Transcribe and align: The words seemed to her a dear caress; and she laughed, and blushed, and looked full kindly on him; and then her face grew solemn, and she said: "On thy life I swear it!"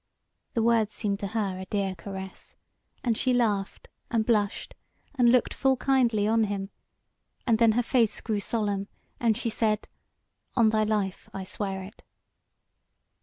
The 0.55 0.63
words 0.63 0.93
seemed 0.95 1.19
to 1.19 1.27
her 1.27 1.59
a 1.59 1.65
dear 1.67 1.93
caress; 1.93 2.55
and 3.03 3.15
she 3.15 3.33
laughed, 3.35 3.87
and 4.09 4.25
blushed, 4.25 4.73
and 5.13 5.31
looked 5.31 5.53
full 5.53 5.77
kindly 5.77 6.27
on 6.27 6.45
him; 6.45 6.71
and 7.45 7.59
then 7.59 7.73
her 7.73 7.83
face 7.83 8.19
grew 8.19 8.39
solemn, 8.39 8.87
and 9.19 9.37
she 9.37 9.51
said: 9.51 9.87
"On 10.55 10.69
thy 10.69 10.85
life 10.85 11.29
I 11.35 11.43
swear 11.43 11.83
it!" 11.83 12.03